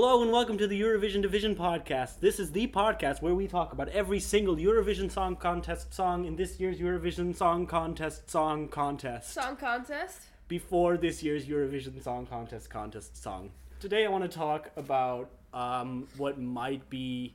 Hello 0.00 0.22
and 0.22 0.30
welcome 0.30 0.56
to 0.58 0.68
the 0.68 0.80
Eurovision 0.80 1.22
Division 1.22 1.56
podcast. 1.56 2.20
This 2.20 2.38
is 2.38 2.52
the 2.52 2.68
podcast 2.68 3.20
where 3.20 3.34
we 3.34 3.48
talk 3.48 3.72
about 3.72 3.88
every 3.88 4.20
single 4.20 4.54
Eurovision 4.54 5.10
Song 5.10 5.34
Contest 5.34 5.92
song 5.92 6.24
in 6.24 6.36
this 6.36 6.60
year's 6.60 6.78
Eurovision 6.78 7.34
Song 7.34 7.66
Contest 7.66 8.30
song 8.30 8.68
contest 8.68 9.34
Song 9.34 9.56
contest. 9.56 10.20
before 10.46 10.96
this 10.96 11.20
year's 11.20 11.46
Eurovision 11.46 12.00
Song 12.00 12.26
Contest 12.26 12.70
contest 12.70 13.20
song. 13.20 13.50
Today 13.80 14.06
I 14.06 14.08
want 14.08 14.22
to 14.22 14.28
talk 14.28 14.70
about 14.76 15.30
um, 15.52 16.06
what 16.16 16.38
might 16.40 16.88
be 16.88 17.34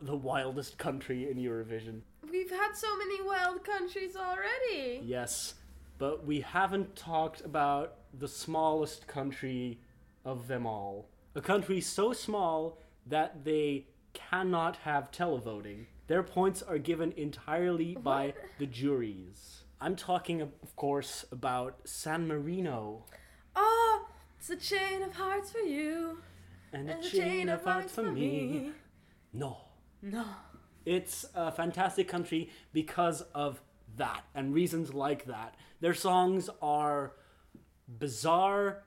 the 0.00 0.16
wildest 0.16 0.78
country 0.78 1.30
in 1.30 1.36
Eurovision. 1.36 2.00
We've 2.32 2.50
had 2.50 2.72
so 2.72 2.88
many 2.96 3.22
wild 3.22 3.62
countries 3.64 4.16
already. 4.16 5.02
Yes, 5.04 5.56
but 5.98 6.24
we 6.24 6.40
haven't 6.40 6.96
talked 6.96 7.42
about 7.42 7.96
the 8.18 8.28
smallest 8.28 9.06
country 9.06 9.78
of 10.24 10.48
them 10.48 10.64
all. 10.64 11.10
A 11.34 11.40
country 11.40 11.80
so 11.80 12.12
small 12.12 12.78
that 13.06 13.44
they 13.44 13.86
cannot 14.12 14.76
have 14.78 15.10
televoting. 15.10 15.86
Their 16.06 16.22
points 16.22 16.62
are 16.62 16.78
given 16.78 17.12
entirely 17.16 17.94
by 17.94 18.34
the 18.58 18.66
juries. 18.66 19.62
I'm 19.80 19.94
talking, 19.94 20.40
of 20.40 20.74
course, 20.76 21.24
about 21.30 21.80
San 21.84 22.26
Marino 22.26 23.04
Oh, 23.54 24.08
it's 24.38 24.50
a 24.50 24.56
chain 24.56 25.02
of 25.02 25.14
hearts 25.14 25.50
for 25.52 25.58
you. 25.58 26.18
and 26.72 26.88
a 26.88 26.94
And 26.94 27.02
chain 27.04 27.48
of 27.48 27.62
hearts 27.64 27.92
for 27.94 28.02
me. 28.10 28.72
No. 29.32 29.58
No. 30.02 30.24
It's 30.84 31.26
a 31.34 31.52
fantastic 31.52 32.08
country 32.08 32.50
because 32.72 33.22
of 33.34 33.60
that 33.96 34.22
and 34.34 34.54
reasons 34.54 34.94
like 34.94 35.26
that. 35.26 35.54
Their 35.80 35.94
songs 35.94 36.48
are 36.62 37.12
bizarre, 37.98 38.84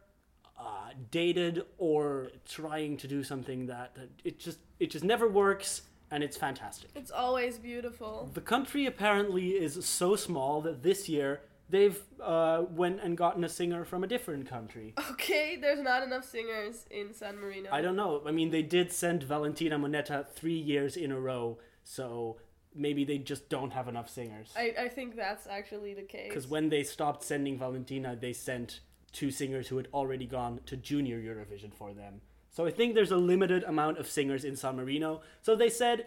uh, 0.62 0.92
dated, 1.10 1.66
or 1.78 2.28
trying 2.48 2.98
to 2.98 3.08
do 3.08 3.24
something 3.24 3.66
that, 3.66 3.96
that 3.96 4.10
it 4.24 4.40
just 4.40 4.60
it 4.80 4.92
just 4.92 5.04
never 5.04 5.28
works, 5.28 5.82
and 6.12 6.24
it's 6.24 6.38
fantastic. 6.38 6.90
It's 6.96 7.12
always 7.12 7.58
beautiful. 7.58 8.30
The 8.34 8.42
country 8.42 8.86
apparently 8.86 9.50
is 9.50 9.84
so 9.86 10.16
small 10.16 10.62
that 10.62 10.84
this 10.84 11.10
year 11.10 11.42
they've 11.70 12.00
uh, 12.22 12.64
went 12.70 13.02
and 13.02 13.18
gotten 13.18 13.44
a 13.44 13.50
singer 13.50 13.86
from 13.86 14.04
a 14.04 14.08
different 14.08 14.48
country. 14.48 14.94
Okay, 15.12 15.58
there's 15.60 15.82
not 15.82 16.04
enough 16.04 16.26
singers 16.26 16.86
in 16.92 17.14
San 17.14 17.40
Marino. 17.40 17.70
I 17.72 17.82
don't 17.82 17.96
know. 17.96 18.22
I 18.26 18.32
mean, 18.32 18.52
they 18.52 18.62
did 18.62 18.92
send 18.92 19.24
Valentina 19.24 19.80
Monetta 19.80 20.28
three 20.36 20.60
years 20.60 20.96
in 20.98 21.12
a 21.12 21.20
row, 21.20 21.58
so 21.84 22.38
maybe 22.76 23.04
they 23.04 23.18
just 23.18 23.50
don't 23.50 23.72
have 23.72 23.88
enough 23.88 24.10
singers. 24.10 24.54
I, 24.56 24.74
I 24.80 24.88
think 24.90 25.16
that's 25.16 25.48
actually 25.48 25.94
the 25.94 26.04
case. 26.04 26.30
Because 26.30 26.48
when 26.48 26.70
they 26.70 26.84
stopped 26.84 27.24
sending 27.24 27.58
Valentina, 27.58 28.16
they 28.20 28.34
sent 28.34 28.82
two 29.12 29.32
singers 29.32 29.68
who 29.68 29.78
had 29.78 29.88
already 29.94 30.26
gone 30.26 30.60
to 30.66 30.78
Junior 30.78 31.20
Eurovision 31.20 31.74
for 31.74 31.94
them. 31.94 32.22
So 32.50 32.66
I 32.66 32.72
think 32.72 32.96
there's 32.96 33.12
a 33.12 33.18
limited 33.18 33.64
amount 33.64 33.98
of 33.98 34.08
singers 34.08 34.44
in 34.44 34.56
San 34.56 34.76
Marino. 34.76 35.22
So 35.42 35.56
they 35.56 35.70
said, 35.70 36.06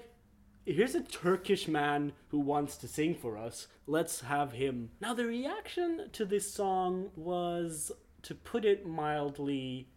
here's 0.67 0.95
a 0.95 1.03
Turkish 1.03 1.69
man 1.69 2.13
who 2.29 2.39
wants 2.39 2.77
to 2.79 2.89
sing 2.89 3.15
for 3.15 3.37
us. 3.37 3.67
Let's 3.87 4.21
have 4.21 4.53
him. 4.53 4.91
Now, 5.01 5.15
the 5.15 5.27
reaction 5.27 6.11
to 6.13 6.25
this 6.25 6.53
song 6.53 7.11
was, 7.17 7.93
to 8.23 8.35
put 8.35 8.65
it 8.65 8.87
mildly, 8.87 9.89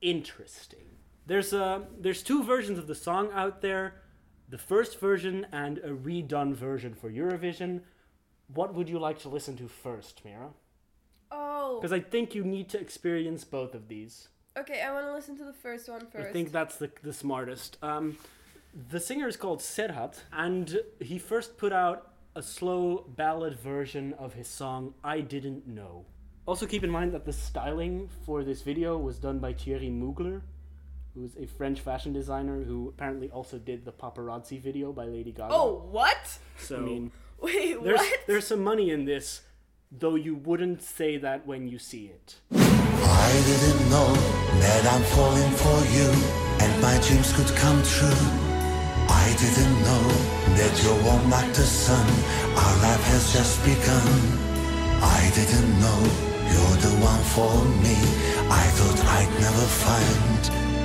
interesting. 0.00 0.86
There's 1.26 1.52
a 1.52 1.86
there's 1.98 2.22
two 2.22 2.42
versions 2.42 2.78
of 2.78 2.86
the 2.86 2.94
song 2.94 3.30
out 3.32 3.62
there. 3.62 3.94
The 4.48 4.58
first 4.58 4.98
version 4.98 5.46
and 5.52 5.78
a 5.78 5.90
redone 5.90 6.54
version 6.54 6.94
for 6.94 7.10
Eurovision. 7.10 7.82
What 8.48 8.74
would 8.74 8.88
you 8.88 8.98
like 8.98 9.18
to 9.20 9.28
listen 9.28 9.56
to 9.58 9.68
first, 9.68 10.22
Mira? 10.24 10.50
Oh. 11.32 11.78
Because 11.80 11.92
I 11.92 12.00
think 12.00 12.34
you 12.34 12.44
need 12.44 12.68
to 12.70 12.80
experience 12.80 13.42
both 13.42 13.74
of 13.74 13.88
these. 13.88 14.28
Okay, 14.56 14.82
I 14.82 14.92
want 14.92 15.06
to 15.06 15.12
listen 15.12 15.36
to 15.38 15.44
the 15.44 15.52
first 15.52 15.88
one 15.88 16.06
first. 16.06 16.28
I 16.28 16.32
think 16.32 16.52
that's 16.52 16.76
the, 16.76 16.90
the 17.02 17.12
smartest. 17.12 17.78
Um, 17.82 18.18
the 18.90 19.00
singer 19.00 19.26
is 19.26 19.36
called 19.36 19.60
Serhat, 19.60 20.20
and 20.32 20.78
he 21.00 21.18
first 21.18 21.56
put 21.56 21.72
out 21.72 22.12
a 22.36 22.42
slow 22.42 23.04
ballad 23.16 23.58
version 23.58 24.12
of 24.14 24.34
his 24.34 24.48
song 24.48 24.94
I 25.02 25.20
Didn't 25.20 25.66
Know. 25.66 26.04
Also, 26.44 26.66
keep 26.66 26.84
in 26.84 26.90
mind 26.90 27.12
that 27.12 27.24
the 27.24 27.32
styling 27.32 28.08
for 28.26 28.44
this 28.44 28.62
video 28.62 28.98
was 28.98 29.18
done 29.18 29.38
by 29.38 29.52
Thierry 29.52 29.88
Mugler, 29.88 30.42
who's 31.14 31.36
a 31.36 31.46
French 31.46 31.80
fashion 31.80 32.12
designer 32.12 32.62
who 32.62 32.88
apparently 32.88 33.30
also 33.30 33.58
did 33.58 33.84
the 33.84 33.92
paparazzi 33.92 34.60
video 34.60 34.92
by 34.92 35.04
Lady 35.04 35.32
Gaga. 35.32 35.54
Oh, 35.54 35.86
what? 35.90 36.38
so 36.58 36.76
I 36.76 36.80
mean, 36.90 37.12
Wait, 37.40 37.82
there's 37.82 37.98
what? 38.00 38.20
there's 38.26 38.46
some 38.46 38.62
money 38.64 38.90
in 38.90 39.04
this, 39.04 39.42
though 39.98 40.14
you 40.14 40.34
wouldn't 40.34 40.82
say 40.82 41.18
that 41.18 41.46
when 41.46 41.68
you 41.68 41.78
see 41.78 42.06
it. 42.06 42.36
I 42.50 43.30
didn't 43.46 43.90
know 43.90 44.12
that 44.64 44.82
I'm 44.92 45.02
falling 45.16 45.52
for 45.52 45.78
you 45.96 46.08
and 46.62 46.82
my 46.82 46.98
dreams 47.06 47.32
could 47.34 47.52
come 47.56 47.82
true. 47.82 48.24
I 49.08 49.26
didn't 49.38 49.76
know 49.88 50.04
that 50.56 50.72
you're 50.82 51.02
warm 51.04 51.28
like 51.28 51.52
the 51.52 51.68
sun. 51.84 52.06
Our 52.56 52.76
life 52.86 53.04
has 53.12 53.32
just 53.32 53.62
begun. 53.64 54.08
I 55.02 55.30
didn't 55.34 55.70
know 55.80 56.00
you're 56.52 56.78
the 56.86 56.94
one 57.04 57.24
for 57.34 57.52
me. 57.84 57.96
I 58.48 58.64
thought 58.76 59.00
I'd 59.18 59.32
never 59.44 59.66
find. 59.84 60.42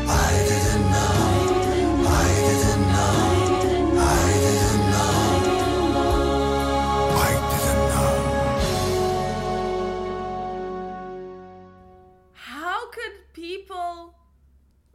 I 0.09 0.31
didn't 0.51 0.85
know. 0.95 2.07
I 2.07 2.27
didn't 2.49 2.81
know. 2.81 2.86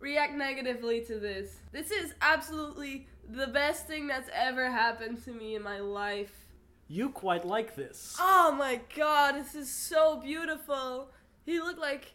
React 0.03 0.35
negatively 0.35 1.01
to 1.03 1.19
this? 1.19 1.57
This 1.71 1.91
is 1.91 2.13
absolutely 2.21 3.07
the 3.31 3.47
best 3.47 3.87
thing 3.87 4.09
that's 4.09 4.29
ever 4.35 4.71
happened 4.71 5.25
to 5.25 5.33
me 5.33 5.55
in 5.55 5.63
my 5.63 5.79
life. 5.79 6.47
You 6.89 7.09
quite 7.09 7.47
like 7.47 7.77
this. 7.77 8.17
Oh 8.21 8.55
my 8.59 8.81
god, 8.95 9.37
this 9.37 9.55
is 9.55 9.71
so 9.71 10.21
beautiful. 10.21 11.09
He 11.47 11.61
looked 11.61 11.79
like 11.79 12.13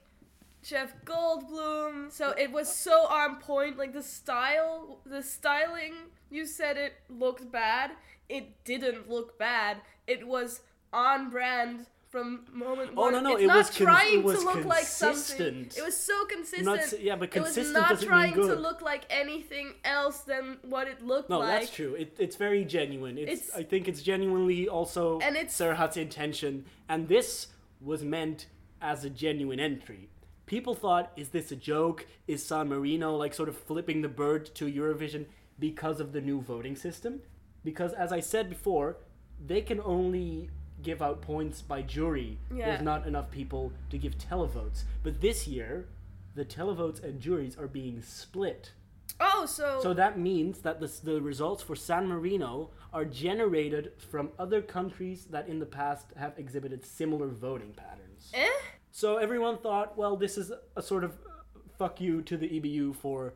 Jeff 0.62 0.94
Goldblum. 1.06 2.12
So 2.12 2.32
it 2.32 2.52
was 2.52 2.74
so 2.74 3.08
on 3.08 3.38
point. 3.38 3.78
Like 3.78 3.94
the 3.94 4.04
style, 4.04 5.00
the 5.06 5.24
styling, 5.24 5.94
you 6.30 6.46
said 6.46 6.78
it 6.78 6.94
looked 7.10 7.52
bad. 7.52 7.92
It 8.28 8.64
didn't 8.66 9.10
look 9.10 9.40
bad. 9.40 9.78
It 10.06 10.28
was 10.28 10.62
on 10.92 11.30
brand 11.30 11.88
from 12.18 12.42
moment 12.52 12.92
Oh, 12.98 13.02
one. 13.04 13.14
no, 13.14 13.20
no, 13.20 13.34
it's 13.36 13.44
it 13.44 13.48
not 13.48 13.58
was 13.58 13.70
con- 13.70 13.88
trying 13.88 14.20
it 14.20 14.24
was 14.24 14.40
to 14.40 14.46
look 14.46 14.66
like 14.66 14.86
something. 14.86 15.70
It 15.78 15.84
was 15.84 15.96
so 15.98 16.26
consistent. 16.26 16.66
Not 16.66 17.00
yeah, 17.00 17.16
but 17.16 17.36
it 17.36 17.40
was 17.40 17.54
consistent 17.54 17.74
not 17.74 18.00
trying 18.02 18.34
to 18.34 18.56
look 18.56 18.82
like 18.82 19.04
anything 19.10 19.74
else 19.84 20.20
than 20.22 20.58
what 20.64 20.88
it 20.88 21.02
looked 21.06 21.30
No, 21.30 21.40
like. 21.40 21.48
No, 21.48 21.60
that's 21.60 21.72
true. 21.72 21.94
It, 21.96 22.16
it's 22.20 22.36
very 22.36 22.66
genuine. 22.66 23.18
It's, 23.18 23.32
It's- 23.32 23.52
I 23.56 23.64
think 23.64 23.88
it's 23.88 24.02
genuinely 24.02 24.68
also 24.68 25.20
And 25.20 25.36
it's- 25.36 25.56
Serhat's 25.60 25.98
intention, 25.98 26.66
and 26.90 27.08
this 27.08 27.48
was 27.82 28.04
meant 28.04 28.48
as 28.82 29.04
a 29.04 29.10
genuine 29.10 29.60
entry. 29.60 30.10
People 30.46 30.74
thought, 30.76 31.12
is 31.16 31.30
this 31.30 31.52
a 31.52 31.56
joke? 31.56 32.08
Is 32.28 32.44
San 32.44 32.70
Marino 32.70 33.16
like 33.16 33.34
sort 33.34 33.50
of 33.50 33.58
flipping 33.58 34.02
the 34.02 34.08
bird 34.10 34.46
to 34.56 34.66
Eurovision 34.66 35.26
because 35.60 36.00
of 36.00 36.14
the 36.14 36.22
new 36.22 36.42
voting 36.42 36.76
system? 36.76 37.22
Because 37.64 37.92
as 37.94 38.12
I 38.14 38.22
said 38.22 38.50
before, 38.50 38.98
they 39.46 39.62
can 39.62 39.80
only 39.82 40.50
give 40.88 41.02
out 41.02 41.22
points 41.22 41.62
by 41.62 41.82
jury. 41.82 42.38
Yeah. 42.50 42.68
There's 42.68 42.82
not 42.82 43.06
enough 43.06 43.30
people 43.30 43.74
to 43.90 43.98
give 43.98 44.18
televotes. 44.18 44.84
But 45.04 45.20
this 45.20 45.46
year, 45.46 45.88
the 46.34 46.46
televotes 46.46 47.04
and 47.04 47.20
juries 47.20 47.58
are 47.58 47.68
being 47.68 48.02
split. 48.02 48.72
Oh, 49.20 49.46
so, 49.46 49.80
So 49.82 49.94
that 49.96 50.18
means 50.18 50.60
that 50.60 50.80
the, 50.80 50.90
the 51.04 51.22
results 51.22 51.62
for 51.62 51.76
San 51.76 52.08
Marino 52.08 52.70
are 52.94 53.04
generated 53.04 53.92
from 54.12 54.30
other 54.40 54.62
countries 54.62 55.26
that 55.32 55.48
in 55.50 55.60
the 55.60 55.66
past 55.66 56.06
have 56.16 56.34
exhibited 56.38 56.86
similar 56.86 57.28
voting 57.28 57.74
patterns. 57.74 58.32
eh? 58.34 58.48
So 58.92 59.18
everyone 59.18 59.58
thought, 59.58 59.98
well, 59.98 60.16
this 60.16 60.38
is 60.38 60.52
a 60.76 60.82
sort 60.82 61.04
of 61.04 61.12
uh, 61.12 61.60
fuck 61.78 62.00
you 62.00 62.22
to 62.22 62.38
the 62.38 62.48
EBU 62.48 62.96
for, 62.96 63.34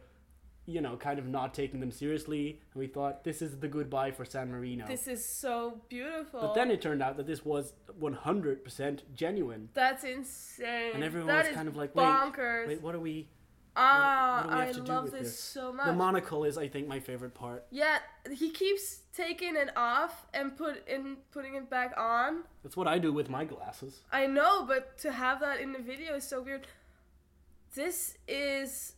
you 0.71 0.81
know, 0.81 0.95
kind 0.97 1.19
of 1.19 1.27
not 1.27 1.53
taking 1.53 1.79
them 1.79 1.91
seriously. 1.91 2.59
And 2.73 2.79
we 2.79 2.87
thought, 2.87 3.23
this 3.23 3.41
is 3.41 3.59
the 3.59 3.67
goodbye 3.67 4.11
for 4.11 4.25
San 4.25 4.49
Marino. 4.51 4.87
This 4.87 5.07
is 5.07 5.23
so 5.23 5.81
beautiful. 5.89 6.41
but 6.41 6.53
then 6.55 6.71
it 6.71 6.81
turned 6.81 7.03
out 7.03 7.17
that 7.17 7.27
this 7.27 7.45
was 7.45 7.73
100% 7.99 8.99
genuine. 9.13 9.69
That's 9.73 10.03
insane. 10.03 10.91
And 10.95 11.03
everyone 11.03 11.27
That 11.27 11.47
was 11.47 11.55
kind 11.55 11.67
of 11.67 11.75
like, 11.75 11.95
wait, 11.95 12.03
bonkers. 12.05 12.67
wait, 12.67 12.81
what 12.81 12.95
are 12.95 12.99
we... 12.99 13.27
ah, 13.75 14.43
what 14.45 14.53
I 14.53 14.71
love 14.71 15.11
this, 15.11 15.21
this? 15.21 15.39
so 15.39 15.71
much. 15.71 15.85
The 15.85 15.93
monocle 15.93 16.43
is, 16.43 16.57
I 16.57 16.67
think, 16.67 16.87
my 16.87 16.99
favorite 16.99 17.33
part. 17.33 17.65
yeah, 17.71 17.99
he 18.31 18.49
keeps 18.51 18.99
taking 19.13 19.55
it 19.55 19.69
off 19.77 20.25
and 20.33 20.55
put 20.57 20.87
in 20.87 21.17
putting 21.31 21.55
it 21.55 21.69
back 21.69 21.93
on. 21.97 22.43
That's 22.63 22.77
what 22.77 22.87
I 22.87 22.97
do 22.99 23.11
with 23.13 23.29
my 23.29 23.43
glasses. 23.45 24.01
I 24.11 24.27
know, 24.27 24.65
but 24.65 24.97
to 24.99 25.11
have 25.11 25.39
that 25.41 25.59
in 25.59 25.71
the 25.73 25.79
video 25.79 26.15
is 26.15 26.23
so 26.25 26.41
weird. 26.41 26.67
This 27.73 28.17
is 28.27 28.93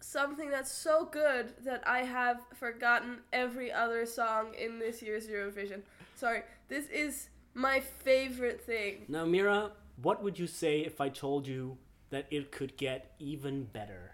something 0.00 0.50
that's 0.50 0.72
so 0.72 1.04
good 1.04 1.54
that 1.64 1.86
I 1.86 2.00
have 2.00 2.40
forgotten 2.54 3.18
every 3.32 3.72
other 3.72 4.06
song 4.06 4.54
in 4.54 4.78
this 4.78 5.02
year's 5.02 5.26
Eurovision. 5.26 5.82
Sorry, 6.14 6.42
this 6.68 6.88
is 6.88 7.28
my 7.54 7.80
favorite 7.80 8.60
thing. 8.60 9.04
Now, 9.08 9.24
Mira, 9.24 9.72
what 10.00 10.22
would 10.22 10.38
you 10.38 10.46
say 10.46 10.80
if 10.80 11.00
I 11.00 11.08
told 11.08 11.46
you 11.46 11.78
that 12.10 12.26
it 12.30 12.50
could 12.50 12.76
get 12.76 13.14
even 13.18 13.64
better. 13.64 14.12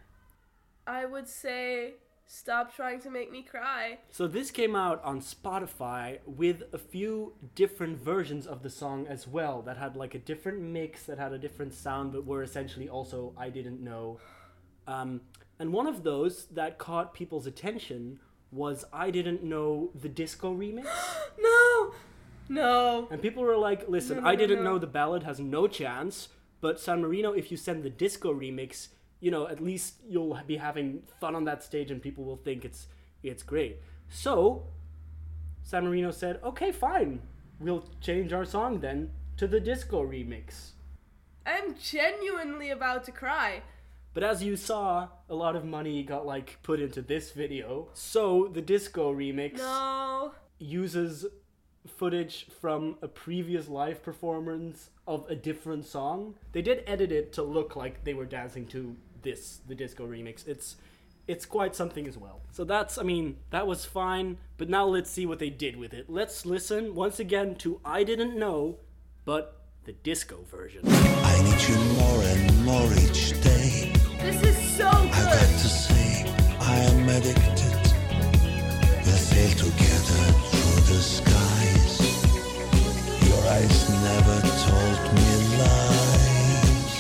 I 0.87 1.05
would 1.07 1.29
say 1.29 1.95
stop 2.27 2.75
trying 2.75 3.01
to 3.01 3.11
make 3.11 3.31
me 3.31 3.43
cry. 3.43 3.99
So 4.11 4.27
this 4.27 4.51
came 4.51 4.75
out 4.75 5.03
on 5.05 5.21
Spotify 5.21 6.19
with 6.27 6.63
a 6.73 6.79
few 6.79 7.35
different 7.55 7.99
versions 7.99 8.47
of 8.47 8.63
the 8.63 8.71
song 8.71 9.07
as 9.07 9.29
well 9.29 9.63
that 9.63 9.77
had 9.77 9.97
like 9.97 10.15
a 10.15 10.19
different 10.19 10.61
mix 10.61 11.05
that 11.05 11.19
had 11.19 11.33
a 11.33 11.39
different 11.39 11.75
sound 11.75 12.13
but 12.13 12.27
were 12.27 12.43
essentially 12.43 12.89
also 12.89 13.33
I 13.37 13.51
didn't 13.51 13.81
know. 13.81 14.19
Um, 14.87 15.23
and 15.59 15.73
one 15.73 15.87
of 15.87 16.03
those 16.03 16.47
that 16.47 16.79
caught 16.79 17.15
people's 17.15 17.47
attention 17.47 18.19
was 18.51 18.85
I 18.93 19.11
didn't 19.11 19.43
know 19.43 19.91
the 19.95 20.09
disco 20.09 20.55
remix. 20.55 20.87
No! 21.39 21.95
No. 22.49 23.09
And 23.11 23.21
people 23.21 23.43
were 23.43 23.57
like, 23.57 23.89
listen, 23.89 24.17
No, 24.17 24.23
no, 24.23 24.29
I 24.29 24.37
didn't 24.37 24.63
no. 24.63 24.73
know 24.73 24.79
the 24.79 24.87
ballad 24.87 25.23
has 25.25 25.41
no 25.41 25.67
chance, 25.67 26.29
but 26.61 26.79
San 26.79 27.01
Marino, 27.03 27.33
if 27.33 27.51
you 27.51 27.57
send 27.57 27.83
the 27.83 27.91
disco 27.91 28.33
remix, 28.33 28.89
you 29.21 29.31
know, 29.31 29.49
at 29.49 29.61
least 29.63 29.95
you'll 30.07 30.39
be 30.47 30.57
having 30.59 31.03
fun 31.21 31.35
on 31.35 31.45
that 31.45 31.63
stage 31.63 31.91
and 31.91 32.01
people 32.03 32.25
will 32.25 32.37
think 32.37 32.65
it's 32.65 32.87
it's 33.23 33.43
great. 33.43 33.79
So 34.09 34.65
San 35.63 35.85
Marino 35.85 36.11
said, 36.11 36.41
okay, 36.45 36.71
fine. 36.73 37.21
We'll 37.59 37.85
change 38.01 38.33
our 38.33 38.45
song 38.45 38.81
then 38.81 39.11
to 39.39 39.47
the 39.47 39.61
disco 39.61 40.05
remix. 40.07 40.73
I'm 41.47 41.75
genuinely 41.75 42.71
about 42.71 43.05
to 43.05 43.13
cry. 43.13 43.63
But 44.15 44.23
as 44.23 44.43
you 44.43 44.57
saw, 44.57 45.09
a 45.29 45.35
lot 45.35 45.57
of 45.57 45.65
money 45.65 46.03
got 46.05 46.25
like 46.25 46.59
put 46.63 46.81
into 46.81 47.03
this 47.03 47.33
video. 47.33 47.89
So 47.95 48.49
the 48.53 48.63
disco 48.63 49.13
remix 49.13 49.59
No. 49.59 50.33
uses 50.59 51.27
footage 51.87 52.47
from 52.61 52.97
a 53.03 53.09
previous 53.09 53.69
live 53.69 54.03
performance 54.03 54.91
of 55.07 55.29
a 55.29 55.35
different 55.35 55.85
song. 55.85 56.37
They 56.53 56.63
did 56.63 56.83
edit 56.87 57.13
it 57.13 57.33
to 57.35 57.43
look 57.43 57.77
like 57.77 58.05
they 58.05 58.15
were 58.15 58.25
dancing 58.25 58.67
to 58.69 58.97
this, 59.23 59.61
the 59.67 59.75
disco 59.75 60.07
remix. 60.07 60.47
It's 60.47 60.77
it's 61.27 61.47
quite 61.47 61.75
something 61.75 62.07
as 62.07 62.19
well. 62.19 62.43
So 62.53 62.65
that's 62.65 62.99
I 62.99 63.03
mean, 63.03 63.39
that 63.51 63.67
was 63.67 63.85
fine, 63.85 64.39
but 64.59 64.69
now 64.69 64.87
let's 64.87 65.11
see 65.11 65.27
what 65.27 65.39
they 65.41 65.51
did 65.51 65.77
with 65.77 65.93
it. 65.93 66.09
Let's 66.09 66.47
listen 66.47 66.95
once 66.95 67.19
again 67.19 67.57
to 67.57 67.81
I 67.85 68.05
Didn't 68.05 68.39
Know, 68.39 68.79
but 69.25 69.64
the 69.85 69.93
disco 70.03 70.39
version. 70.51 70.81
I 70.87 71.43
need 71.43 71.61
you 71.69 71.77
more 72.01 72.23
and 72.23 72.65
more 72.65 72.91
each 73.05 73.39
day. 73.43 73.93
This 74.19 74.43
is 74.43 74.57
so 74.79 74.89
I 74.89 75.11
got 75.11 75.37
to 75.37 75.69
say, 75.69 76.25
I 76.59 76.77
am 76.89 77.07
addicted. 77.07 77.77
We'll 79.05 79.21
sail 79.29 79.51
together 79.51 80.23
through 80.49 80.81
the 80.89 81.01
skies. 81.03 82.01
Your 83.29 83.43
eyes 83.57 83.91
never 84.09 84.41
told 84.65 84.99
me 85.17 85.31
lies. 85.61 86.95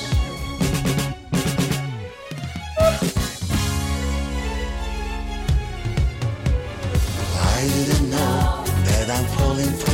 I 7.40 7.62
didn't 7.66 8.10
know 8.10 8.64
that 8.84 9.06
I'm 9.08 9.26
falling 9.38 9.72
for 9.72 9.93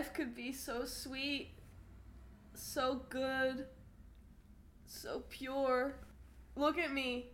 life 0.00 0.14
could 0.14 0.34
be 0.34 0.50
so 0.50 0.86
sweet, 0.86 1.50
so 2.54 3.02
good, 3.10 3.66
so 4.86 5.24
pure. 5.28 5.94
Look 6.56 6.78
at 6.78 6.90
me. 6.90 7.26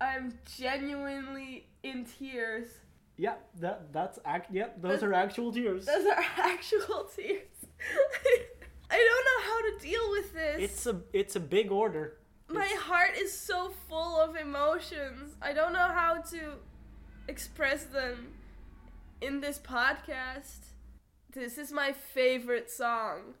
I'm 0.00 0.38
genuinely 0.56 1.66
in 1.82 2.04
tears. 2.04 2.68
Yeah, 3.16 3.34
that 3.60 3.92
that's 3.92 4.18
act. 4.24 4.52
Yep, 4.52 4.80
those 4.80 5.00
That's- 5.00 5.02
are 5.02 5.12
actual 5.12 5.52
tears. 5.52 5.86
Those 5.86 6.06
are 6.06 6.24
actual 6.36 7.04
tears. 7.16 7.48
I 8.90 8.96
don't 9.08 9.24
know 9.28 9.40
how 9.50 9.60
to 9.70 9.84
deal 9.84 10.10
with 10.12 10.32
this. 10.34 10.62
It's 10.70 10.86
a 10.86 11.00
it's 11.12 11.34
a 11.36 11.40
big 11.40 11.72
order. 11.72 12.18
My 12.48 12.64
It's- 12.64 12.80
heart 12.82 13.16
is 13.18 13.32
so 13.36 13.72
full 13.88 14.20
of 14.20 14.36
emotions. 14.36 15.34
I 15.42 15.52
don't 15.52 15.72
know 15.72 15.90
how 16.02 16.20
to 16.30 16.40
express 17.26 17.84
them 17.84 18.34
in 19.20 19.40
this 19.40 19.58
podcast. 19.58 20.73
This 21.34 21.58
is 21.58 21.72
my 21.72 21.92
favorite 21.92 22.70
song. 22.70 23.34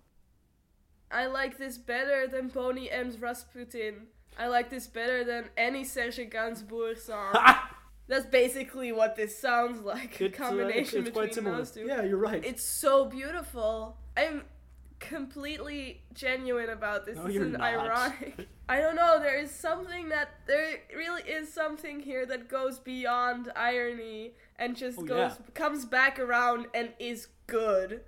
I 1.10 1.26
like 1.26 1.58
this 1.58 1.78
better 1.78 2.26
than 2.26 2.48
Boney 2.48 2.90
M's 2.90 3.18
Rasputin. 3.20 4.08
I 4.38 4.48
like 4.48 4.68
this 4.68 4.86
better 4.88 5.22
than 5.22 5.44
any 5.56 5.84
Serge 5.84 6.16
Gainsbourg 6.16 6.98
song. 6.98 7.34
That's 8.08 8.26
basically 8.26 8.90
what 8.92 9.14
this 9.16 9.38
sounds 9.38 9.80
like. 9.80 10.20
A 10.20 10.24
It's, 10.26 10.40
uh, 10.40 10.44
combination 10.44 10.98
it's, 11.00 11.08
it's 11.08 11.10
quite 11.10 11.28
between 11.28 11.32
similar. 11.44 11.56
those 11.58 11.70
two. 11.70 11.86
Yeah, 11.86 12.02
you're 12.02 12.18
right. 12.18 12.44
It's 12.44 12.64
so 12.64 13.04
beautiful. 13.04 13.96
I'm 14.16 14.42
completely 15.08 16.02
genuine 16.14 16.70
about 16.70 17.06
this. 17.06 17.16
No, 17.16 17.24
this 17.24 17.34
you're 17.34 17.44
is 17.46 17.52
not. 17.52 17.60
ironic. 17.62 18.48
I 18.68 18.80
don't 18.80 18.96
know. 18.96 19.18
There 19.20 19.38
is 19.38 19.50
something 19.50 20.08
that 20.08 20.30
there 20.46 20.78
really 20.96 21.22
is 21.22 21.52
something 21.52 22.00
here 22.00 22.24
that 22.26 22.48
goes 22.48 22.78
beyond 22.78 23.52
irony 23.54 24.32
and 24.58 24.76
just 24.76 24.98
Oh, 24.98 25.02
goes 25.02 25.32
yeah. 25.32 25.52
comes 25.54 25.84
back 25.84 26.18
around 26.18 26.66
and 26.74 26.90
is 26.98 27.28
good. 27.46 28.00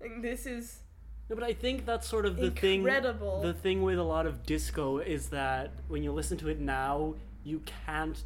And 0.00 0.22
this 0.22 0.46
is 0.46 0.80
No, 1.28 1.34
but 1.36 1.44
I 1.44 1.52
think 1.52 1.84
that's 1.86 2.06
sort 2.08 2.24
of 2.26 2.36
the 2.36 2.52
Incredible. 2.66 3.42
thing. 3.42 3.52
The 3.52 3.58
thing 3.58 3.82
with 3.82 3.98
a 3.98 4.04
lot 4.04 4.26
of 4.26 4.44
disco 4.46 4.98
is 4.98 5.28
that 5.30 5.72
when 5.88 6.02
you 6.02 6.12
listen 6.12 6.36
to 6.38 6.48
it 6.48 6.60
now, 6.60 7.14
you 7.44 7.62
can't 7.84 8.22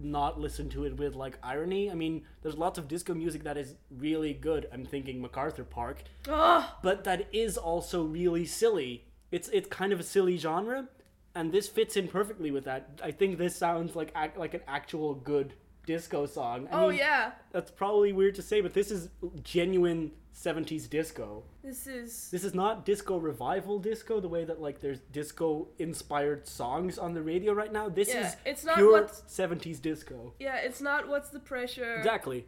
not 0.00 0.40
listen 0.40 0.68
to 0.70 0.84
it 0.84 0.96
with 0.96 1.14
like 1.14 1.38
irony. 1.42 1.90
I 1.90 1.94
mean, 1.94 2.22
there's 2.42 2.56
lots 2.56 2.78
of 2.78 2.88
disco 2.88 3.14
music 3.14 3.44
that 3.44 3.56
is 3.56 3.74
really 3.90 4.32
good. 4.32 4.68
I'm 4.72 4.84
thinking 4.84 5.20
MacArthur 5.20 5.64
Park, 5.64 6.02
oh 6.28 6.76
but 6.82 7.04
that 7.04 7.28
is 7.32 7.56
also 7.56 8.04
really 8.04 8.44
silly. 8.44 9.04
It's 9.30 9.48
it's 9.48 9.68
kind 9.68 9.92
of 9.92 10.00
a 10.00 10.04
silly 10.04 10.36
genre, 10.36 10.88
and 11.34 11.52
this 11.52 11.68
fits 11.68 11.96
in 11.96 12.08
perfectly 12.08 12.50
with 12.50 12.64
that. 12.64 13.00
I 13.02 13.10
think 13.10 13.38
this 13.38 13.56
sounds 13.56 13.94
like 13.96 14.14
like 14.36 14.54
an 14.54 14.62
actual 14.66 15.14
good 15.14 15.54
disco 15.88 16.26
song. 16.26 16.68
I 16.70 16.82
oh 16.82 16.88
mean, 16.90 16.98
yeah. 16.98 17.32
that's 17.50 17.70
probably 17.70 18.12
weird 18.12 18.34
to 18.34 18.42
say, 18.42 18.60
but 18.60 18.74
this 18.74 18.90
is 18.90 19.08
genuine 19.42 20.12
70s 20.34 20.88
disco. 20.88 21.42
This 21.64 21.86
is 21.86 22.30
This 22.30 22.44
is 22.44 22.54
not 22.54 22.84
disco 22.84 23.16
revival 23.16 23.78
disco, 23.78 24.20
the 24.20 24.28
way 24.28 24.44
that 24.44 24.60
like 24.60 24.80
there's 24.82 25.00
disco 25.10 25.68
inspired 25.78 26.46
songs 26.46 26.98
on 26.98 27.14
the 27.14 27.22
radio 27.22 27.54
right 27.54 27.72
now. 27.72 27.88
This 27.88 28.08
Yeah, 28.10 28.26
is 28.28 28.36
it's 28.44 28.64
not 28.64 28.76
pure 28.76 28.92
what's- 29.00 29.22
70s 29.26 29.80
disco. 29.80 30.34
yeah. 30.38 30.56
It's 30.58 30.82
not 30.82 31.08
what's 31.08 31.30
the 31.30 31.40
pressure. 31.40 31.94
Exactly. 31.96 32.44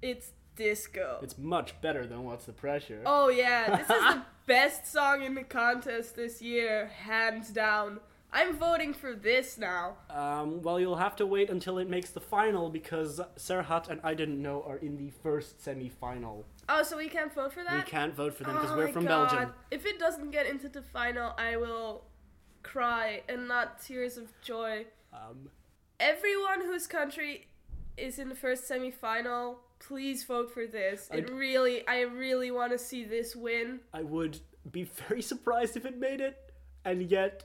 It's 0.00 0.30
disco. 0.54 1.18
It's 1.20 1.36
much 1.36 1.80
better 1.82 2.06
than 2.06 2.22
What's 2.22 2.44
the 2.46 2.52
Pressure. 2.52 3.02
Oh 3.04 3.28
yeah, 3.28 3.76
this 3.78 3.90
is 3.90 4.02
the 4.14 4.22
best 4.46 4.86
song 4.86 5.22
in 5.24 5.34
the 5.34 5.42
contest 5.42 6.14
this 6.14 6.40
year, 6.40 6.86
hands 6.86 7.48
down. 7.50 7.98
I'm 8.34 8.56
voting 8.56 8.92
for 8.92 9.14
this 9.14 9.56
now. 9.58 9.94
Um, 10.10 10.60
well, 10.60 10.80
you'll 10.80 10.96
have 10.96 11.14
to 11.16 11.26
wait 11.26 11.50
until 11.50 11.78
it 11.78 11.88
makes 11.88 12.10
the 12.10 12.20
final 12.20 12.68
because 12.68 13.20
Serhat 13.38 13.88
and 13.88 14.00
I 14.02 14.14
Didn't 14.14 14.42
Know 14.42 14.64
are 14.66 14.76
in 14.78 14.96
the 14.96 15.10
first 15.22 15.62
semi 15.62 15.88
final. 15.88 16.44
Oh, 16.68 16.82
so 16.82 16.96
we 16.96 17.08
can't 17.08 17.32
vote 17.32 17.52
for 17.52 17.62
that? 17.62 17.72
We 17.84 17.90
can't 17.90 18.12
vote 18.14 18.34
for 18.34 18.42
them 18.42 18.54
because 18.56 18.72
Oh 18.72 18.76
we're 18.76 18.88
from 18.92 19.04
God. 19.06 19.30
Belgium. 19.30 19.52
If 19.70 19.86
it 19.86 20.00
doesn't 20.00 20.32
get 20.32 20.46
into 20.46 20.68
the 20.68 20.82
final, 20.82 21.32
I 21.38 21.56
will 21.56 22.04
cry 22.64 23.22
and 23.28 23.46
not 23.46 23.80
tears 23.80 24.16
of 24.16 24.28
joy. 24.42 24.86
Um, 25.12 25.48
Everyone 26.00 26.62
whose 26.62 26.88
country 26.88 27.46
is 27.96 28.18
in 28.18 28.28
the 28.28 28.34
first 28.34 28.66
semi-final, 28.66 29.60
please 29.78 30.24
vote 30.24 30.52
for 30.52 30.66
this. 30.66 31.08
It 31.12 31.26
I'd- 31.26 31.32
really, 31.32 31.86
I 31.86 32.00
really 32.00 32.50
want 32.50 32.72
to 32.72 32.78
see 32.78 33.04
this 33.04 33.36
win. 33.36 33.78
I 33.92 34.02
would 34.02 34.40
be 34.72 34.82
very 34.84 35.22
surprised 35.32 35.76
if 35.76 35.86
it 35.86 35.96
made 35.96 36.20
it, 36.20 36.52
and 36.84 37.00
yet 37.08 37.44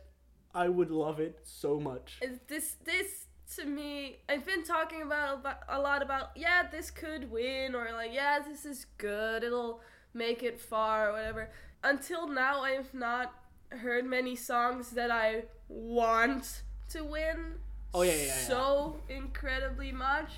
I 0.53 0.68
would 0.70 0.91
love 0.91 1.20
it 1.20 1.39
so 1.44 1.79
much. 1.79 2.18
Is 2.22 2.39
This, 2.48 2.75
this 2.84 3.25
to 3.56 3.65
me, 3.65 4.18
I've 4.27 4.46
been 4.46 4.63
talking 4.63 5.01
about 5.01 5.46
a 5.68 5.79
lot 5.79 6.01
about 6.01 6.32
yeah, 6.36 6.68
this 6.72 6.91
could 6.91 7.32
win 7.32 7.75
or 7.75 7.89
like 7.94 8.13
yeah, 8.13 8.39
this 8.48 8.65
is 8.65 8.86
good. 8.98 9.44
It'll 9.44 9.82
make 10.13 10.44
it 10.44 10.60
far 10.60 11.10
or 11.10 11.13
whatever. 11.13 11.50
Until 11.84 12.27
now, 12.27 12.62
I 12.62 12.72
have 12.72 12.94
not 12.94 13.34
heard 13.70 14.06
many 14.06 14.36
songs 14.36 14.91
that 14.91 15.12
I 15.12 15.44
want 15.68 16.63
to 16.89 17.03
win. 17.03 17.56
Oh, 17.94 18.01
yeah, 18.01 18.12
yeah, 18.12 18.18
yeah, 18.18 18.25
yeah. 18.27 18.34
So 18.48 19.00
incredibly 19.08 19.91
much. 19.91 20.32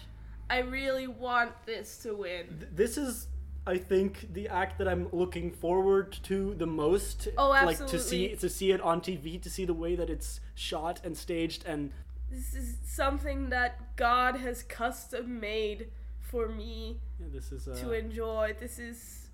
I 0.49 0.59
really 0.59 1.07
want 1.07 1.51
this 1.65 1.97
to 2.03 2.13
win. 2.13 2.47
Th- 2.59 2.71
This 2.73 2.97
is 2.97 3.27
I 3.65 3.77
think 3.77 4.33
the 4.33 4.47
act 4.47 4.79
that 4.79 4.87
I'm 4.87 5.07
looking 5.11 5.51
forward 5.51 6.17
to 6.23 6.55
the 6.55 6.65
most, 6.65 7.27
Oh, 7.37 7.49
like 7.49 7.85
to 7.87 7.99
see 7.99 8.35
to 8.35 8.49
see 8.49 8.71
it 8.71 8.81
on 8.81 9.01
TV, 9.01 9.39
to 9.41 9.49
see 9.49 9.65
the 9.65 9.73
way 9.73 9.95
that 9.95 10.09
it's 10.09 10.39
shot 10.55 10.99
and 11.03 11.15
staged, 11.17 11.63
and 11.65 11.91
This 12.31 12.55
is 12.55 12.77
something 12.85 13.49
that 13.49 13.95
God 13.97 14.37
has 14.37 14.63
custom 14.63 15.39
made 15.39 15.89
for 16.19 16.47
me 16.47 16.99
yeah, 17.19 17.27
this 17.31 17.51
is 17.51 17.67
uh, 17.67 17.75
to 17.75 17.91
enjoy. 17.91 18.55
This 18.59 18.79
is 18.79 19.27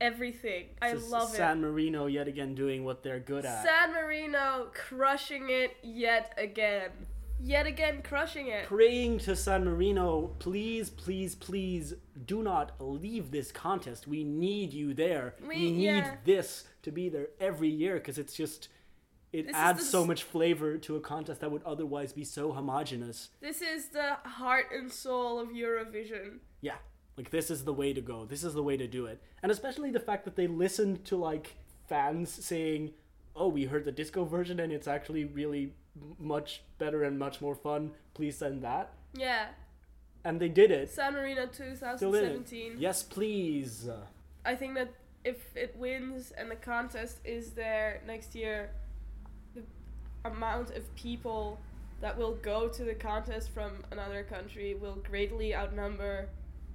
everything. 0.00 0.66
I 0.80 0.94
this 0.94 1.04
is 1.04 1.10
love 1.10 1.28
San 1.30 1.58
it. 1.58 1.60
Marino 1.60 2.06
yet 2.06 2.28
again 2.28 2.54
doing 2.54 2.84
what 2.84 3.02
they're 3.02 3.20
good 3.20 3.44
at. 3.44 3.64
San 3.64 3.92
Marino 3.92 4.68
crushing 4.72 5.50
it 5.50 5.76
yet 5.82 6.32
again. 6.38 6.90
Yet 7.40 7.66
again 7.66 8.00
crushing 8.02 8.46
it. 8.48 8.66
Praying 8.66 9.18
to 9.20 9.36
San 9.36 9.64
Marino, 9.64 10.28
please, 10.38 10.88
please, 10.88 11.34
please 11.34 11.94
do 12.26 12.42
not 12.42 12.72
leave 12.80 13.30
this 13.30 13.52
contest. 13.52 14.06
We 14.08 14.24
need 14.24 14.72
you 14.72 14.94
there. 14.94 15.34
We- 15.42 15.48
We, 15.48 15.70
need 15.72 15.84
yeah. 15.84 16.16
this 16.24 16.64
to 16.82 16.90
be 16.92 17.08
there 17.08 17.28
every 17.40 17.68
year 17.68 17.94
because 17.94 18.18
it's 18.18 18.34
just 18.34 18.68
it 19.32 19.48
This 19.48 19.56
adds 19.56 19.90
so 19.90 20.06
much 20.06 20.22
flavor 20.22 20.78
to 20.78 20.94
a 20.96 21.00
contest 21.00 21.40
that 21.40 21.50
would 21.50 21.64
otherwise 21.64 22.12
be 22.12 22.22
so 22.24 22.52
homogenous. 22.52 23.30
This 23.40 23.60
is 23.62 23.88
the 23.88 24.14
heart 24.24 24.66
and 24.72 24.90
soul 24.92 25.40
of 25.40 25.48
Eurovision. 25.48 26.38
Yeah, 26.60 26.76
like 27.16 27.30
this 27.30 27.50
is 27.50 27.64
the 27.64 27.72
way 27.72 27.92
to 27.92 28.00
go. 28.00 28.24
This 28.26 28.44
is 28.44 28.54
the 28.54 28.62
way 28.62 28.76
to 28.76 28.86
do 28.86 29.06
it. 29.06 29.20
And 29.42 29.50
especially 29.50 29.90
the 29.90 29.98
fact 29.98 30.24
that 30.24 30.36
they 30.36 30.46
listened 30.46 31.04
to 31.06 31.16
like 31.16 31.56
fans 31.88 32.30
saying, 32.30 32.94
"Oh, 33.34 33.48
we 33.48 33.64
heard 33.64 33.84
the 33.84 33.92
disco 33.92 34.24
version 34.24 34.60
and 34.60 34.72
it's 34.72 34.86
actually 34.86 35.24
really 35.24 35.74
much 36.18 36.62
better 36.78 37.02
and 37.04 37.18
much 37.18 37.40
more 37.40 37.54
fun. 37.54 37.92
Please 38.14 38.36
send 38.38 38.62
that." 38.62 38.92
Yeah. 39.14 39.48
And 40.24 40.40
they 40.40 40.48
did 40.48 40.70
it. 40.70 40.88
San 40.90 41.12
Marino 41.12 41.46
Still 41.52 41.66
did 42.12 42.24
it. 42.24 42.46
2017. 42.46 42.76
Yes, 42.78 43.02
please. 43.02 43.88
I 44.44 44.54
think 44.54 44.74
that 44.74 44.94
if 45.22 45.54
it 45.54 45.76
wins 45.76 46.32
and 46.32 46.50
the 46.50 46.56
contest 46.56 47.20
is 47.24 47.50
there 47.52 48.00
next 48.06 48.34
year, 48.34 48.70
the 49.54 49.62
amount 50.24 50.70
of 50.70 50.94
people 50.96 51.60
that 52.00 52.16
will 52.16 52.34
go 52.36 52.68
to 52.68 52.84
the 52.84 52.94
contest 52.94 53.50
from 53.52 53.84
another 53.90 54.22
country 54.22 54.74
will 54.74 54.96
greatly 54.96 55.54
outnumber 55.54 56.28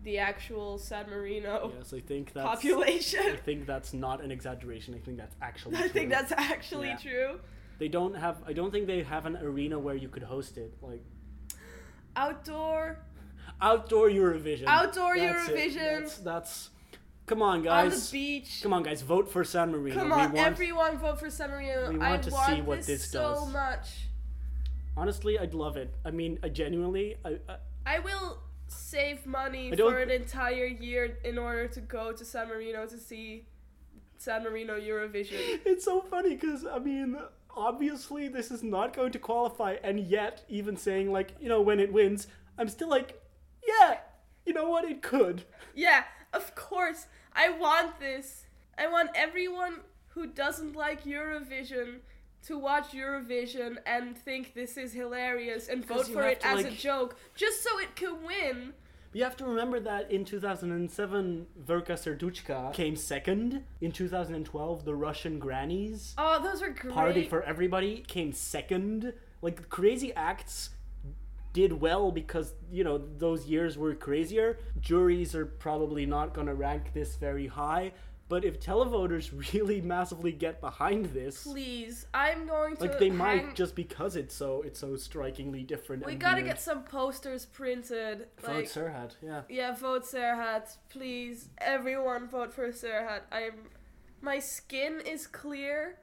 the 0.03 0.17
actual 0.17 0.77
San 0.77 1.09
Marino 1.09 1.71
Yes, 1.77 1.91
I 1.93 1.99
think 1.99 2.33
that's 2.33 2.47
population. 2.47 3.21
I 3.33 3.35
think 3.35 3.65
that's 3.65 3.93
not 3.93 4.21
an 4.23 4.31
exaggeration. 4.31 4.93
I 4.95 4.99
think 4.99 5.17
that's 5.17 5.35
actually 5.41 5.77
I 5.77 5.87
think 5.87 6.09
that's 6.09 6.31
actually 6.31 6.87
Yeah. 6.89 6.97
true. 6.97 7.39
They 7.79 7.87
don't 7.87 8.15
have 8.15 8.37
I 8.45 8.53
don't 8.53 8.71
think 8.71 8.87
they 8.87 9.03
have 9.03 9.25
an 9.25 9.37
arena 9.37 9.79
where 9.79 9.95
you 9.95 10.09
could 10.09 10.23
host 10.23 10.57
it. 10.57 10.73
Like 10.81 11.03
Outdoor 12.15 12.99
outdoor 13.61 14.09
Eurovision. 14.09 14.65
Outdoor 14.67 15.17
That's. 15.17 15.49
Eurovision. 15.49 15.99
That's, 16.01 16.17
that's 16.17 16.69
Come 17.25 17.41
on 17.41 17.61
guys. 17.63 17.93
on 17.93 17.99
the 17.99 18.07
beach. 18.11 18.59
Come 18.63 18.73
on 18.73 18.83
guys, 18.83 19.01
vote 19.01 19.31
for 19.31 19.43
San 19.43 19.71
Marino. 19.71 19.95
Come 19.95 20.11
on, 20.11 20.31
want- 20.33 20.37
everyone 20.47 20.97
vote 20.97 21.19
for 21.19 21.29
San 21.29 21.49
Marino. 21.51 21.91
we 21.91 21.99
I 21.99 22.11
want 22.11 22.23
to 22.23 22.31
see 22.31 22.37
want 22.37 22.65
what 22.65 22.77
this, 22.79 22.87
this 22.87 23.11
so 23.11 23.35
does. 23.35 23.53
much. 23.53 23.87
Honestly, 24.97 25.37
I'd 25.39 25.53
love 25.53 25.77
it. 25.77 25.93
I 26.03 26.11
mean, 26.11 26.39
I 26.43 26.49
genuinely 26.49 27.15
I, 27.23 27.37
I 27.47 27.55
I 27.85 27.99
will 27.99 28.39
save 28.67 29.25
money 29.25 29.71
I 29.71 29.75
for 29.75 29.99
an 29.99 30.09
entire 30.09 30.65
year 30.65 31.17
in 31.23 31.37
order 31.37 31.67
to 31.67 31.81
go 31.81 32.11
to 32.11 32.25
San 32.25 32.47
Marino 32.49 32.85
to 32.87 32.97
see 32.97 33.47
San 34.17 34.43
Marino 34.43 34.79
Eurovision. 34.79 35.39
it's 35.65 35.85
so 35.85 36.01
funny 36.01 36.35
because 36.35 36.65
I 36.65 36.79
mean, 36.79 37.15
obviously 37.59 38.27
this 38.27 38.51
is 38.51 38.63
not 38.63 38.95
going 38.95 39.11
to 39.11 39.19
qualify, 39.19 39.75
and 39.83 39.99
yet 39.99 40.43
even 40.47 40.77
saying 40.77 41.11
like 41.11 41.33
you 41.39 41.49
know 41.49 41.61
when 41.61 41.79
it 41.79 41.91
wins, 41.91 42.27
I'm 42.57 42.69
still 42.69 42.89
like, 42.89 43.21
yeah, 43.67 43.97
you 44.45 44.53
know 44.53 44.69
what, 44.69 44.85
it 44.85 45.01
could. 45.01 45.43
yeah, 45.75 46.03
of 46.33 46.55
course. 46.55 47.07
I 47.33 47.49
want 47.49 47.99
this. 47.99 48.45
I 48.77 48.87
want 48.87 49.11
everyone 49.13 49.81
who 50.09 50.25
doesn't 50.27 50.75
like 50.75 51.03
Eurovision 51.03 51.99
to 52.47 52.57
watch 52.57 52.91
Eurovision 52.91 53.77
and 53.85 54.17
think 54.17 54.53
this 54.53 54.77
is 54.77 54.93
hilarious 54.93 55.67
and 55.67 55.85
vote 55.85 56.07
for 56.07 56.23
it 56.23 56.41
as 56.43 56.65
a 56.65 56.71
joke 56.71 57.17
just 57.35 57.61
so 57.63 57.79
it 57.79 57.95
can 57.95 58.23
win. 58.25 58.73
You 59.11 59.23
have 59.23 59.35
to 59.37 59.45
remember 59.45 59.79
that 59.79 60.11
in 60.11 60.23
2007, 60.23 61.47
Verka 61.65 61.93
Serduchka 61.93 62.71
came 62.73 62.95
second. 62.95 63.63
In 63.81 63.91
2012, 63.91 64.85
the 64.85 64.95
Russian 64.95 65.39
Grannies 65.39 66.13
Oh, 66.17 66.41
those 66.43 66.61
are 66.61 66.69
great. 66.69 66.93
Party 66.93 67.23
for 67.27 67.41
Everybody 67.41 68.03
came 68.07 68.31
second. 68.33 69.13
Like 69.41 69.69
crazy 69.69 70.13
acts 70.13 70.71
did 71.53 71.73
well 71.81 72.11
because 72.11 72.53
you 72.71 72.83
know 72.83 72.99
those 73.17 73.47
years 73.47 73.77
were 73.77 73.95
crazier. 73.95 74.59
Juries 74.79 75.33
are 75.33 75.45
probably 75.45 76.05
not 76.05 76.33
gonna 76.35 76.53
rank 76.53 76.93
this 76.93 77.15
very 77.15 77.47
high, 77.47 77.93
but 78.29 78.45
if 78.45 78.59
televoters 78.59 79.31
really 79.53 79.81
massively 79.81 80.31
get 80.31 80.61
behind 80.61 81.05
this, 81.07 81.43
Please, 81.43 82.05
I'm 82.13 82.45
going 82.47 82.75
to 82.77 82.83
like 82.83 82.99
they 82.99 83.07
hang- 83.09 83.17
might 83.17 83.55
just 83.55 83.75
because 83.75 84.15
it's 84.15 84.35
so 84.35 84.61
it's 84.61 84.79
so 84.79 84.95
strikingly 84.95 85.63
different. 85.63 86.05
We 86.05 86.15
gotta 86.15 86.35
weird. 86.37 86.47
get 86.47 86.61
some 86.61 86.83
posters 86.83 87.45
printed. 87.45 88.27
Vote 88.41 88.55
Like, 88.55 88.65
Serhat, 88.65 89.11
yeah. 89.21 89.41
yeah, 89.49 89.75
vote 89.75 90.03
Serhat, 90.05 90.77
please. 90.89 91.49
Everyone 91.59 92.27
vote 92.27 92.53
for 92.53 92.69
Serhat. 92.69 93.21
I'm, 93.31 93.69
my 94.21 94.39
skin 94.39 95.01
is 95.05 95.27
clear. 95.27 95.97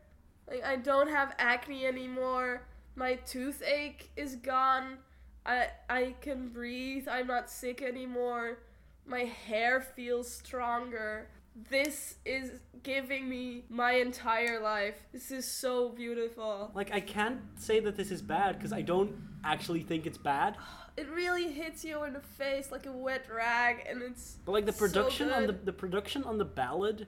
Like 0.49 0.65
I 0.65 0.77
don't 0.77 1.09
have 1.09 1.35
acne 1.39 1.87
anymore. 1.87 2.67
My 2.97 3.15
toothache 3.15 4.11
is 4.17 4.37
gone. 4.37 4.99
I 5.45 5.69
I 5.89 6.15
can 6.21 6.49
breathe. 6.49 7.07
I'm 7.09 7.27
not 7.29 7.51
sick 7.51 7.83
anymore. 7.83 8.59
My 9.07 9.21
hair 9.25 9.81
feels 9.81 10.29
stronger. 10.33 11.29
This 11.71 12.17
is 12.27 12.51
giving 12.83 13.29
me 13.29 13.65
my 13.71 13.93
entire 13.93 14.61
life. 14.61 14.95
This 15.13 15.31
is 15.31 15.51
so 15.51 15.89
beautiful. 15.89 16.71
Like 16.75 16.93
I 16.93 17.01
can't 17.01 17.41
say 17.57 17.81
that 17.81 17.97
this 17.97 18.11
is 18.11 18.21
bad 18.21 18.59
because 18.59 18.73
I 18.73 18.83
don't 18.83 19.17
actually 19.43 19.83
think 19.83 20.07
it's 20.07 20.19
bad. 20.19 20.57
It 20.97 21.09
really 21.09 21.51
hits 21.51 21.85
you 21.85 22.05
in 22.05 22.13
the 22.13 22.21
face 22.21 22.71
like 22.71 22.87
a 22.87 22.93
wet 22.93 23.27
rag, 23.35 23.87
and 23.89 24.03
it's 24.03 24.37
But 24.45 24.53
like 24.53 24.67
the 24.67 24.73
So 24.73 24.79
production 24.79 25.31
on 25.31 25.47
the 25.47 25.53
the 25.53 25.73
production 25.73 26.25
on 26.25 26.37
the 26.39 26.45
ballad 26.45 27.07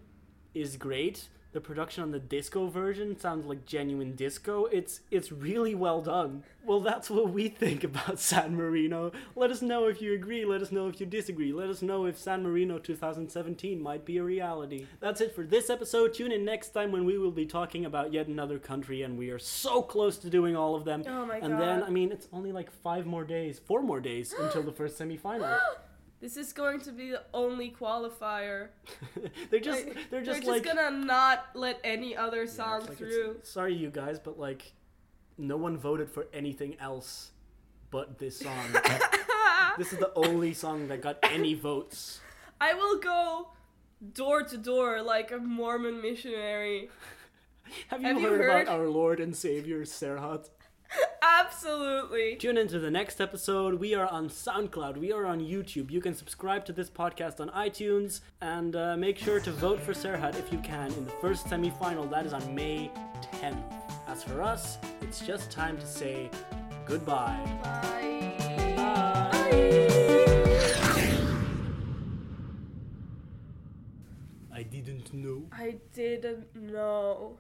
is 0.55 0.77
great. 0.77 1.29
The 1.53 1.61
production 1.63 2.03
on 2.03 2.11
the 2.11 2.19
disco 2.19 2.67
version 2.67 3.19
sounds 3.19 3.47
like 3.47 3.65
genuine 3.65 4.15
disco. 4.15 4.67
It's 4.67 5.01
it's 5.11 5.33
really 5.33 5.75
well 5.75 6.03
done. 6.03 6.45
Well, 6.63 6.81
that's 6.81 7.09
what 7.09 7.31
we 7.31 7.49
think 7.49 7.85
about 7.85 8.21
San 8.21 8.55
Marino. 8.55 9.13
Let 9.35 9.51
us 9.51 9.63
know 9.63 9.87
if 9.87 10.03
you 10.03 10.13
agree. 10.13 10.45
Let 10.45 10.61
us 10.61 10.71
know 10.71 10.89
if 10.89 11.01
you 11.01 11.07
disagree. 11.07 11.55
Let 11.55 11.71
us 11.71 11.81
know 11.81 12.05
if 12.05 12.19
San 12.19 12.43
Marino 12.43 12.79
2017 12.79 13.81
might 13.81 14.05
be 14.05 14.19
a 14.19 14.23
reality. 14.23 14.87
That's 15.01 15.23
it 15.23 15.35
for 15.35 15.45
this 15.45 15.71
episode. 15.71 16.13
Tune 16.13 16.33
in 16.33 16.45
next 16.45 16.71
time 16.71 16.93
when 16.93 17.07
we 17.07 17.17
will 17.17 17.31
be 17.31 17.47
talking 17.47 17.87
about 17.87 18.13
yet 18.13 18.27
another 18.27 18.59
country, 18.59 19.01
and 19.01 19.17
we 19.17 19.31
are 19.31 19.39
so 19.39 19.81
close 19.81 20.19
to 20.19 20.29
doing 20.29 20.55
all 20.55 20.75
of 20.75 20.85
them. 20.85 21.03
Oh 21.07 21.25
my 21.25 21.39
and 21.39 21.59
then 21.59 21.83
I 21.83 21.89
mean, 21.89 22.13
it's 22.13 22.29
only 22.31 22.53
like 22.53 22.71
five 22.71 23.07
more 23.07 23.25
days, 23.25 23.59
four 23.59 23.81
more 23.81 24.01
days 24.01 24.35
until 24.39 24.63
the 24.63 24.73
first 24.73 24.99
semifinal. 24.99 25.59
This 26.21 26.37
is 26.37 26.53
going 26.53 26.81
to 26.81 26.93
be 26.93 27.11
the 27.11 27.23
only 27.33 27.71
qualifier. 27.71 28.69
they're 29.51 29.61
just 29.61 29.87
Like, 29.87 30.11
they're 30.11 30.23
just 30.23 30.45
We're 30.45 30.53
like 30.55 30.65
just 30.65 30.77
gonna 30.77 30.97
not 30.97 31.47
let 31.55 31.79
any 31.85 32.17
other 32.17 32.47
song 32.47 32.81
it's 32.81 32.89
like, 32.89 32.99
through. 32.99 33.37
sorry, 33.45 33.75
you 33.75 33.91
guys, 33.91 34.19
but 34.19 34.39
like, 34.39 34.73
no 35.37 35.57
one 35.57 35.77
voted 35.79 36.11
for 36.11 36.27
anything 36.35 36.77
else 36.81 37.31
but 37.91 38.19
this 38.19 38.41
song. 38.41 38.65
this 39.79 39.93
is 39.93 39.99
the 40.01 40.13
only 40.17 40.53
song 40.55 40.89
that 40.89 41.01
got 41.03 41.19
any 41.23 41.55
votes. 41.55 42.21
I 42.61 42.75
will 42.75 42.99
go 42.99 43.49
door 44.15 44.43
to 44.43 44.59
door 44.59 45.01
like 45.03 45.31
a 45.31 45.39
Mormon 45.39 46.03
missionary. 46.03 46.91
Have 47.89 48.01
you, 48.03 48.09
Have 48.09 48.21
you 48.21 48.29
heard, 48.29 48.41
heard? 48.41 48.63
about 48.67 48.75
our 48.81 48.89
Lord 48.89 49.21
and 49.21 49.37
Savior 49.37 49.83
Serhat? 49.85 50.49
Absolutely. 51.23 52.37
Tune 52.37 52.57
into 52.57 52.79
the 52.79 52.91
next 52.91 53.21
episode. 53.21 53.75
We 53.75 53.95
are 53.95 54.07
on 54.07 54.29
SoundCloud. 54.29 54.97
We 54.97 55.13
are 55.13 55.27
on 55.27 55.41
YouTube. 55.41 55.91
You 55.91 56.01
can 56.01 56.15
subscribe 56.15 56.65
to 56.67 56.73
this 56.73 56.91
podcast 56.91 57.41
on 57.41 57.49
iTunes 57.51 58.21
and 58.41 58.75
uh, 58.77 58.97
make 58.97 59.19
sure 59.19 59.41
to 59.41 59.53
vote 59.53 59.81
for 59.81 59.93
Serhat 59.93 60.39
if 60.39 60.53
you 60.53 60.59
can 60.59 60.93
in 60.95 61.05
the 61.05 61.11
first 61.21 61.47
semifinal. 61.47 62.11
That 62.11 62.27
is 62.27 62.33
on 62.33 62.55
May 62.55 62.91
10th. 63.41 63.63
As 64.07 64.25
for 64.25 64.43
us, 64.43 64.79
it's 65.03 65.21
just 65.21 65.51
time 65.51 65.77
to 65.79 65.87
say 65.87 66.31
goodbye. 66.87 67.39
Bye. 67.63 67.99
I 74.51 74.63
didn't 74.65 75.13
know. 75.15 75.45
I 75.53 75.77
didn't 75.95 76.53
know. 76.57 77.39